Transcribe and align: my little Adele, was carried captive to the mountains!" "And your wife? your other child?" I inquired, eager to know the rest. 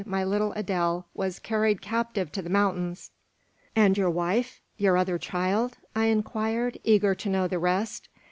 my 0.03 0.23
little 0.23 0.51
Adele, 0.53 1.05
was 1.13 1.37
carried 1.37 1.79
captive 1.79 2.31
to 2.31 2.41
the 2.41 2.49
mountains!" 2.49 3.11
"And 3.75 3.95
your 3.99 4.09
wife? 4.09 4.59
your 4.75 4.97
other 4.97 5.19
child?" 5.19 5.77
I 5.95 6.05
inquired, 6.05 6.79
eager 6.83 7.13
to 7.13 7.29
know 7.29 7.47
the 7.47 7.59
rest. 7.59 8.09